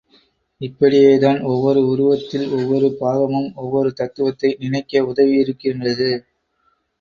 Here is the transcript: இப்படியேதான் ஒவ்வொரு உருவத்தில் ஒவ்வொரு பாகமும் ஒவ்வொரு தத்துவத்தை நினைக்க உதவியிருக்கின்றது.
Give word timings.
இப்படியேதான் 0.61 1.43
ஒவ்வொரு 1.43 1.81
உருவத்தில் 1.87 2.45
ஒவ்வொரு 2.51 2.87
பாகமும் 3.01 3.53
ஒவ்வொரு 3.55 3.93
தத்துவத்தை 3.93 4.51
நினைக்க 4.59 5.03
உதவியிருக்கின்றது. 5.03 6.09